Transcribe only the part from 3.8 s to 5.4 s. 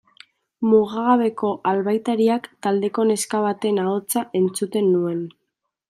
ahotsa entzuten nuen.